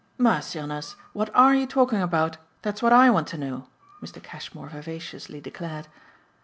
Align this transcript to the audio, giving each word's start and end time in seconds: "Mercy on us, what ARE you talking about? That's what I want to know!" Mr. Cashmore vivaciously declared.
"Mercy 0.17 0.59
on 0.59 0.71
us, 0.71 0.95
what 1.13 1.29
ARE 1.35 1.53
you 1.53 1.67
talking 1.67 2.01
about? 2.01 2.37
That's 2.63 2.81
what 2.81 2.91
I 2.91 3.11
want 3.11 3.27
to 3.27 3.37
know!" 3.37 3.67
Mr. 4.01 4.19
Cashmore 4.19 4.69
vivaciously 4.69 5.39
declared. 5.39 5.89